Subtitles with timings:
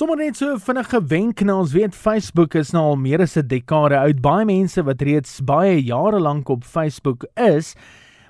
[0.00, 3.44] Sommige net so vinnige wenk na ons weet Facebook is nou al meer as 'n
[3.44, 4.22] dekade oud.
[4.24, 7.74] Baie mense wat reeds baie jare lank op Facebook is,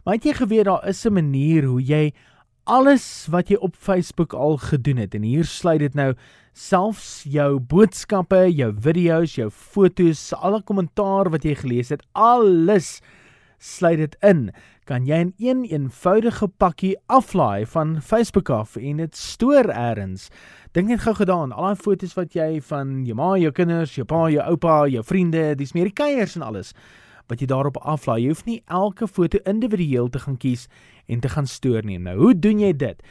[0.04, 2.12] maar het jy geweet daar is 'n manier hoe jy
[2.66, 6.14] alles wat jy op Facebook al gedoen het en hier sluit dit nou
[6.52, 13.00] selfs jou boodskappe, jou video's, jou foto's, alle kommentaar wat jy gelees het, alles
[13.60, 14.48] sluit dit in.
[14.88, 20.30] Kan jy in een eenvoudige pakkie aflaai van Facebook af en dit stoor eers.
[20.72, 24.06] Dink net gou gedaan, al daai foto's wat jy van jou ma, jou kinders, jou
[24.08, 26.74] pa, jou oupa, jou vriende, dis meer die kuiers en alles
[27.30, 28.24] wat jy daarop aflaai.
[28.24, 30.66] Jy hoef nie elke foto individueel te gaan kies
[31.06, 31.98] en te gaan stoor nie.
[32.02, 33.02] Nou, hoe doen jy dit?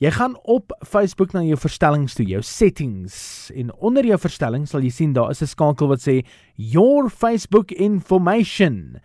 [0.00, 4.80] Jy gaan op Facebook na jou verstellings toe, jou settings en onder jou verstellings sal
[4.80, 6.24] jy sien daar is 'n skakel wat sê
[6.56, 8.96] your Facebook information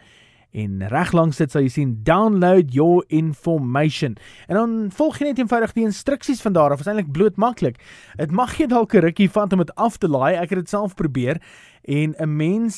[0.55, 4.15] en reg langs dit sal jy sien download your information.
[4.47, 7.81] En dan volg jy net eenvoudig die instruksies van daar af is eintlik bloot maklik
[8.15, 10.35] dit mag jy dalk 'n rukkie vat om dit af te laai.
[10.35, 11.41] Ek het dit self probeer.
[11.83, 12.75] En 'n mens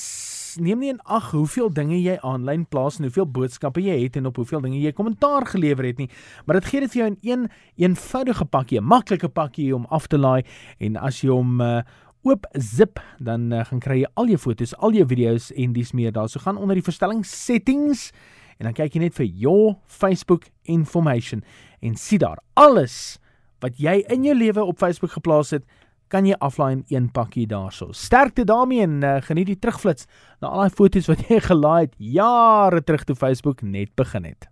[0.59, 4.25] neem nie in ag hoeveel dinge jy aanlyn plaas en hoeveel boodskappe jy het en
[4.25, 6.09] op hoeveel dinge jy kommentaar gelewer het nie.
[6.45, 10.07] Maar dit gee dit vir jou in een eenvoudige pakkie 'n maklike pakkie om af
[10.07, 10.43] te laai.
[10.79, 11.81] En as jy hom uh,
[12.27, 15.93] oop zip dan uh, gaan kry jy al jou fotos, al jou video's en dis
[15.95, 16.29] meer daar.
[16.29, 18.11] So gaan onder die verstelling settings
[18.57, 21.43] en dan kyk jy net vir your Facebook information
[21.81, 23.17] en sien daar alles
[23.63, 25.65] wat jy in jou lewe op Facebook geplaas het,
[26.13, 27.91] kan jy aflaai in een pakkie daarso.
[27.91, 30.07] Sterkte daarmee en uh, geniet die terugflits
[30.41, 34.47] na al daai fotos wat jy gelaai het jare terug toe Facebook net begin het.